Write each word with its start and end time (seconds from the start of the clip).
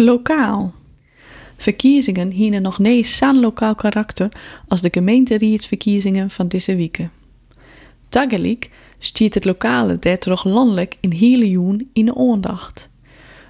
Lokaal. 0.00 0.72
Verkiezingen 1.56 2.30
hienen 2.30 2.62
nog 2.62 2.78
nee 2.78 3.04
zo'n 3.04 3.40
lokaal 3.40 3.74
karakter 3.74 4.28
als 4.68 4.80
de 4.80 4.88
gemeenteriedsverkiezingen 4.90 6.30
van 6.30 6.48
deze 6.48 6.76
weken. 6.76 7.10
Tegelijk 8.08 8.70
stiert 8.98 9.34
het 9.34 9.44
lokale 9.44 9.98
toch 10.18 10.44
landelijk 10.44 10.96
in 11.00 11.12
hele 11.12 11.50
in 11.92 12.04
de 12.04 12.16
aandacht. 12.16 12.88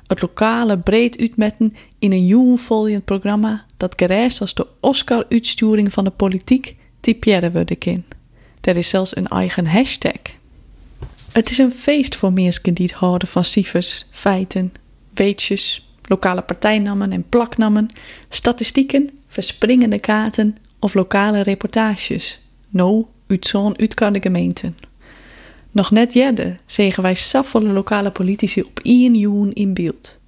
Het 0.06 0.20
lokale 0.20 0.78
breed 0.78 1.18
uitmetten 1.18 1.72
in 1.98 2.12
een 2.12 2.26
joenvoljend 2.26 3.04
programma 3.04 3.64
dat 3.76 3.94
gereisd 3.96 4.40
als 4.40 4.54
de 4.54 4.66
Oscar-uitsturing 4.80 5.92
van 5.92 6.04
de 6.04 6.10
politiek 6.10 6.76
typeren 7.00 7.52
worden 7.52 7.78
kan. 7.78 8.04
Er 8.60 8.76
is 8.76 8.88
zelfs 8.88 9.16
een 9.16 9.28
eigen 9.28 9.66
hashtag. 9.66 10.20
Het 11.32 11.50
is 11.50 11.58
een 11.58 11.72
feest 11.72 12.16
voor 12.16 12.32
mensen 12.32 12.74
die 12.74 12.86
het 12.86 12.94
houden 12.94 13.28
van 13.28 13.44
cijfers, 13.44 14.06
feiten, 14.10 14.72
weetjes, 15.14 15.87
lokale 16.08 16.42
partijnamen 16.42 17.12
en 17.12 17.28
plaknamen, 17.28 17.88
statistieken, 18.28 19.10
verspringende 19.26 19.98
kaarten 19.98 20.56
of 20.78 20.94
lokale 20.94 21.40
reportages. 21.42 22.40
No, 22.68 23.08
uit 23.26 23.46
zo'n 23.46 23.78
uitkade 23.78 24.20
gemeenten. 24.20 24.76
Nog 25.70 25.90
net 25.90 26.12
jerde 26.12 26.56
zegen 26.66 27.02
wij 27.02 27.14
safvolle 27.14 27.72
lokale 27.72 28.10
politici 28.10 28.62
op 28.62 28.80
één 28.82 29.14
joen 29.14 29.52
in 29.52 29.74
beeld. 29.74 30.18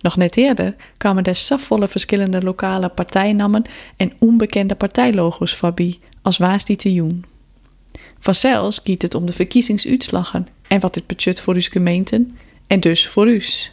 Nog 0.00 0.16
net 0.16 0.36
eerder 0.36 0.76
kwamen 0.96 1.24
er 1.24 1.36
safvolle 1.36 1.88
verschillende 1.88 2.42
lokale 2.42 2.88
partijnamen 2.88 3.62
en 3.96 4.12
onbekende 4.18 4.74
partijlogo's 4.74 5.54
voorbij 5.54 5.98
als 6.22 6.38
waas 6.38 6.64
die 6.64 6.76
te 6.76 6.92
joen. 6.92 7.24
Vanzelfs 8.18 8.80
giet 8.84 9.02
het 9.02 9.14
om 9.14 9.26
de 9.26 9.32
verkiezingsuitslagen 9.32 10.46
en 10.68 10.80
wat 10.80 10.94
dit 10.94 11.06
budget 11.06 11.40
voor 11.40 11.54
uw 11.54 11.60
gemeenten 11.60 12.36
en 12.66 12.80
dus 12.80 13.08
voor 13.08 13.26
us. 13.26 13.72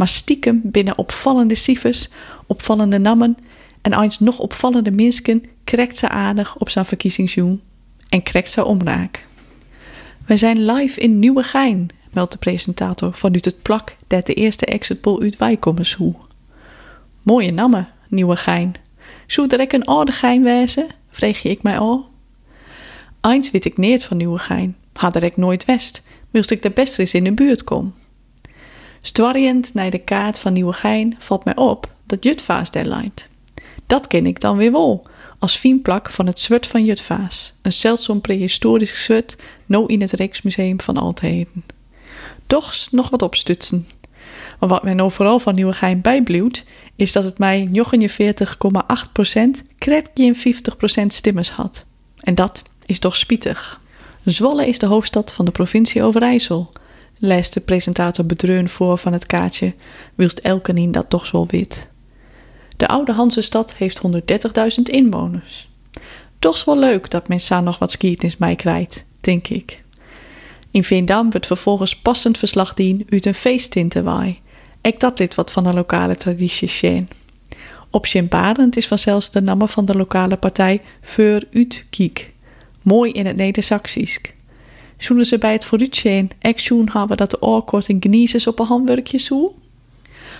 Maar 0.00 0.08
stiekem 0.08 0.60
binnen 0.64 0.98
opvallende 0.98 1.54
cijfers, 1.54 2.08
opvallende 2.46 2.98
namen 2.98 3.36
en 3.82 4.00
eens 4.00 4.18
nog 4.18 4.38
opvallende 4.38 4.90
mensen 4.90 5.42
krekt 5.64 5.98
ze 5.98 6.08
aardig 6.08 6.56
op 6.56 6.70
zijn 6.70 6.84
verkiezingsjoen 6.84 7.60
en 8.08 8.22
krekt 8.22 8.50
ze 8.50 8.64
omraak. 8.64 9.26
Wij 10.26 10.36
zijn 10.36 10.64
live 10.64 11.00
in 11.00 11.18
Nieuwegein, 11.18 11.88
meldt 12.10 12.32
de 12.32 12.38
presentator 12.38 13.14
vanuit 13.14 13.44
het 13.44 13.62
plak 13.62 13.96
dat 14.06 14.26
de 14.26 14.34
eerste 14.34 14.66
exit 14.66 15.00
poll 15.00 15.22
uit 15.22 15.36
Wijkommers 15.36 15.94
hoe. 15.94 16.14
Mooie 17.22 17.52
namen, 17.52 17.88
Nieuwegein. 18.08 18.74
Zou 19.26 19.48
er 19.48 19.74
een 19.74 19.84
oude 19.84 20.12
gein 20.12 20.42
wezen? 20.42 20.86
vreeg 21.10 21.44
ik 21.44 21.62
mij 21.62 21.78
al. 21.78 22.08
Eens 23.20 23.50
weet 23.50 23.64
ik 23.64 23.76
neert 23.76 24.04
van 24.04 24.16
Nieuwegein, 24.16 24.76
had 24.92 25.16
er 25.16 25.24
ik 25.24 25.36
nooit 25.36 25.64
west, 25.64 26.02
wilst 26.30 26.50
ik 26.50 26.62
de 26.62 26.70
best 26.70 26.98
eens 26.98 27.14
in 27.14 27.24
de 27.24 27.32
buurt 27.32 27.64
kom. 27.64 27.94
Stwarriend 29.00 29.74
naar 29.74 29.90
de 29.90 29.98
kaart 29.98 30.38
van 30.38 30.52
Nieuwegein 30.52 31.16
valt 31.18 31.44
mij 31.44 31.56
op 31.56 31.92
dat 32.06 32.24
Jutvaas 32.24 32.70
daar 32.70 32.86
Dat 33.86 34.06
ken 34.06 34.26
ik 34.26 34.40
dan 34.40 34.56
weer 34.56 34.72
wel, 34.72 35.06
als 35.38 35.56
fienplak 35.56 36.10
van 36.10 36.26
het 36.26 36.40
zwart 36.40 36.66
van 36.66 36.84
Jutvaas, 36.84 37.54
een 37.62 37.72
zeldzaam 37.72 38.20
prehistorisch 38.20 39.04
zwart, 39.04 39.36
no 39.66 39.86
in 39.86 40.00
het 40.00 40.12
Rijksmuseum 40.12 40.80
van 40.80 40.96
Altheden. 40.96 41.64
Doch 42.46 42.74
nog 42.90 43.10
wat 43.10 43.22
opstutsen. 43.22 43.88
Maar 44.58 44.68
wat 44.68 44.82
mij 44.82 44.94
nou 44.94 45.12
vooral 45.12 45.38
van 45.38 45.54
Nieuwegein 45.54 46.00
bijbluwt, 46.00 46.64
is 46.96 47.12
dat 47.12 47.24
het 47.24 47.38
mij 47.38 47.68
49,8% 47.72 47.76
kret 49.78 50.10
50% 51.02 51.06
stimmers 51.06 51.50
had. 51.50 51.84
En 52.20 52.34
dat 52.34 52.62
is 52.86 52.98
toch 52.98 53.16
spietig. 53.16 53.80
Zwolle 54.24 54.66
is 54.66 54.78
de 54.78 54.86
hoofdstad 54.86 55.32
van 55.32 55.44
de 55.44 55.50
provincie 55.50 56.02
Overijssel, 56.02 56.70
leest 57.20 57.54
de 57.54 57.60
presentator 57.60 58.26
bedreun 58.26 58.68
voor 58.68 58.98
van 58.98 59.12
het 59.12 59.26
kaartje, 59.26 59.74
wilst 60.14 60.38
Elkenien 60.38 60.92
dat 60.92 61.10
toch 61.10 61.26
zo 61.26 61.46
wit. 61.46 61.90
De 62.76 62.88
oude 62.88 63.12
Hansestad 63.12 63.74
heeft 63.74 64.02
130.000 64.06 64.82
inwoners. 64.82 65.68
Toch 66.38 66.54
is 66.54 66.64
wel 66.64 66.78
leuk 66.78 67.10
dat 67.10 67.28
men 67.28 67.40
samen 67.40 67.64
nog 67.64 67.78
wat 67.78 67.90
skiertnis 67.90 68.36
mij 68.36 68.56
krijgt, 68.56 69.04
denk 69.20 69.48
ik. 69.48 69.82
In 70.70 70.84
Veendam 70.84 71.30
wordt 71.30 71.46
vervolgens 71.46 71.96
passend 71.96 72.38
verslag 72.38 72.74
dien 72.74 73.06
uit 73.08 73.26
een 73.26 73.34
feesttintenwaai. 73.34 74.40
Ik 74.80 75.00
dat 75.00 75.18
lid 75.18 75.34
wat 75.34 75.52
van 75.52 75.64
de 75.64 75.72
lokale 75.72 76.14
traditie 76.14 76.68
zijn. 76.68 77.08
Op 77.90 78.06
Sint 78.06 78.76
is 78.76 78.86
vanzelfs 78.86 79.30
de 79.30 79.40
naam 79.40 79.68
van 79.68 79.84
de 79.84 79.94
lokale 79.94 80.36
partij 80.36 80.80
Veur 81.00 81.44
Ut 81.50 81.86
Kiek. 81.90 82.32
Mooi 82.82 83.12
in 83.12 83.26
het 83.26 83.36
Neder-Saxisch. 83.36 84.20
Zullen 85.00 85.24
ze 85.26 85.38
bij 85.38 85.52
het 85.52 85.64
vooruitzien 85.64 86.30
action 86.40 86.88
hebben 86.92 87.16
dat 87.16 87.30
de 87.30 87.42
oorkorting 87.42 88.02
geniezes 88.02 88.46
op 88.46 88.58
een 88.58 88.66
handwerkje 88.66 89.18
zo? 89.18 89.54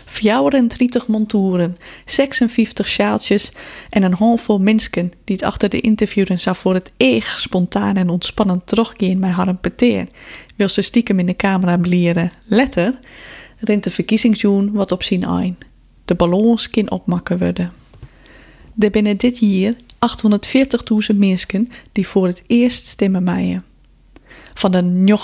34 0.05 1.07
montoeren, 1.07 1.77
56 2.05 2.87
sjaaltjes 2.87 3.53
en 3.91 4.03
een 4.03 4.15
handvol 4.15 4.59
mensen 4.59 5.13
die 5.25 5.37
het 5.37 5.43
achter 5.43 5.69
de 5.69 5.81
interviewen 5.81 6.41
zou 6.41 6.57
voor 6.57 6.75
het 6.75 6.93
eeg 6.97 7.41
spontaan 7.41 7.97
en 7.97 8.09
ontspannend 8.09 8.67
teruggaan 8.67 9.19
mij 9.19 9.31
hadden 9.31 9.61
peteer. 9.61 10.07
Wil 10.57 10.69
ze 10.69 10.83
stiekem 10.83 11.19
in 11.19 11.27
de 11.27 11.37
camera 11.37 11.77
blieren. 11.77 12.33
Letter, 12.45 12.99
rint 13.59 13.85
de 13.85 13.91
verkiezingsjoen 13.91 14.73
wat 14.73 14.93
op 14.93 15.03
zien 15.03 15.25
ein. 15.25 15.59
De 16.05 16.15
ballons 16.15 16.71
kan 16.71 16.91
opmakken 16.91 17.39
worden. 17.39 17.73
Er 18.79 18.91
binnen 18.91 19.17
dit 19.17 19.39
jaar 19.39 19.75
840.000 21.13 21.17
mensen 21.17 21.69
die 21.93 22.07
voor 22.07 22.27
het 22.27 22.43
eerst 22.47 22.87
stemmen 22.87 23.23
mijen. 23.23 23.65
Van 24.55 24.71
de 24.71 25.15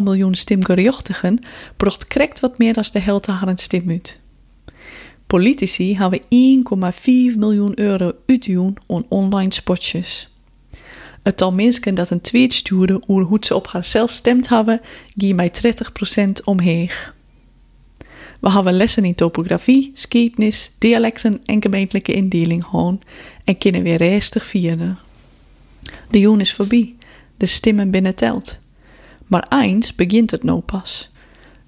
9,7 0.00 0.02
miljoen 0.02 0.34
stemgerechtigen 0.34 1.44
bracht 1.76 2.06
krekt 2.06 2.40
wat 2.40 2.58
meer 2.58 2.72
dan 2.72 2.84
de 2.92 3.00
helft 3.00 3.26
haar 3.26 3.48
een 3.48 3.58
stem 3.58 3.90
uit. 3.90 4.20
Politici 5.26 5.96
hebben 5.96 6.20
1,4 6.22 7.38
miljoen 7.38 7.78
euro 7.78 8.12
uitgeven 8.26 8.74
aan 8.88 9.04
online 9.08 9.52
spotjes. 9.52 10.28
Het 11.22 11.36
tal 11.36 11.52
mensen 11.52 11.94
dat 11.94 12.10
een 12.10 12.20
tweet 12.20 12.52
stuurde 12.52 13.02
over 13.06 13.24
hoe 13.24 13.38
ze 13.40 13.54
op 13.54 13.66
haarzelf 13.66 14.10
stemd 14.10 14.48
hebben, 14.48 14.80
ging 15.16 15.36
mij 15.36 15.52
30% 16.38 16.44
omheeg. 16.44 17.14
We 18.40 18.50
hebben 18.50 18.72
lessen 18.72 19.04
in 19.04 19.14
topografie, 19.14 19.90
skietnis, 19.94 20.70
dialecten 20.78 21.40
en 21.44 21.62
gemeentelijke 21.62 22.12
indeling 22.12 22.64
gewoon 22.64 23.00
en 23.44 23.58
kunnen 23.58 23.82
weer 23.82 23.96
rustig 23.96 24.46
vieren. 24.46 24.98
De 26.10 26.18
joen 26.18 26.40
is 26.40 26.52
voorbij, 26.52 26.94
de 27.42 27.48
stemmen 27.48 27.90
binnen 27.90 28.14
telt. 28.14 28.58
Maar 29.26 29.46
eens 29.48 29.94
begint 29.94 30.30
het 30.30 30.42
nou 30.42 30.60
pas. 30.60 31.10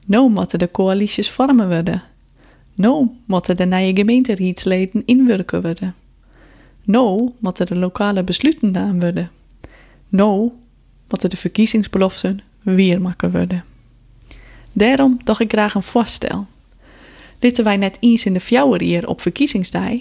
Nou 0.05 0.31
moeten 0.31 0.59
de 0.59 0.71
coalities 0.71 1.31
vormen 1.31 1.69
worden. 1.69 2.03
Nou 2.75 3.09
moeten 3.27 3.57
de 3.57 3.65
nieuwe 3.65 3.97
gemeenteraadsleden 3.97 5.03
inwerken 5.05 5.63
worden. 5.63 5.95
Nou 6.85 7.31
moeten 7.39 7.67
de 7.67 7.77
lokale 7.77 8.25
besluiten 8.25 8.67
gedaan 8.67 9.01
worden. 9.01 9.31
Nou 10.09 10.51
moeten 11.09 11.31
de 11.31 11.37
verkiezingsbeloften 11.37 12.41
weer 12.63 13.01
maken 13.01 13.31
worden. 13.31 13.65
Daarom 14.73 15.21
dacht 15.25 15.41
ik 15.41 15.53
graag 15.53 15.75
een 15.75 15.83
voorstel. 15.83 16.47
Litten 17.41 17.65
wij 17.65 17.77
net 17.77 17.97
eens 18.01 18.25
in 18.25 18.33
de 18.33 18.41
fjouwer 18.41 18.81
hier 18.81 19.09
op 19.09 19.21
verkiezingsdag, 19.21 19.99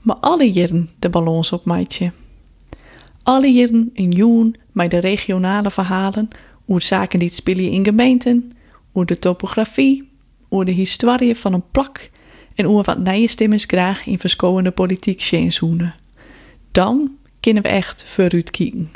maar 0.00 0.16
alle 0.16 0.52
jaren 0.52 0.90
de 0.98 1.08
ballons 1.08 1.52
op 1.52 1.64
maatje. 1.64 2.12
Alle 3.22 3.52
jaren 3.52 3.90
een 3.94 4.10
joen 4.10 4.54
met 4.72 4.90
de 4.90 4.98
regionale 4.98 5.70
verhalen 5.70 6.28
over 6.66 6.82
zaken 6.82 7.18
die 7.18 7.30
spelen 7.30 7.70
in 7.70 7.84
gemeenten, 7.84 8.52
over 8.92 9.06
de 9.06 9.18
topografie, 9.18 10.08
over 10.48 10.66
de 10.66 10.72
historie 10.72 11.36
van 11.36 11.52
een 11.52 11.70
plak 11.70 12.10
en 12.54 12.66
over 12.66 12.84
wat 12.84 12.98
nieuwe 13.38 13.58
graag 13.58 14.06
in 14.06 14.18
verschillende 14.18 14.70
politiek 14.70 15.20
zoenen. 15.48 15.94
Dan 16.72 17.10
kunnen 17.40 17.62
we 17.62 17.68
echt 17.68 18.04
vooruit 18.04 18.50
kijken. 18.50 18.90